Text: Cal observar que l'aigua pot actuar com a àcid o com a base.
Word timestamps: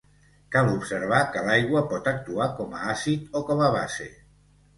Cal 0.53 0.69
observar 0.77 1.19
que 1.35 1.43
l'aigua 1.47 1.83
pot 1.91 2.09
actuar 2.13 2.49
com 2.61 2.73
a 2.79 2.83
àcid 2.95 3.39
o 3.41 3.45
com 3.53 3.63
a 3.69 3.71
base. 3.79 4.09